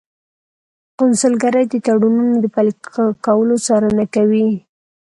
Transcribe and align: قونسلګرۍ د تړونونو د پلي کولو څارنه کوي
قونسلګرۍ 0.97 1.65
د 1.69 1.75
تړونونو 1.85 2.35
د 2.43 2.45
پلي 2.55 2.73
کولو 3.25 3.55
څارنه 3.65 4.05
کوي 4.15 4.47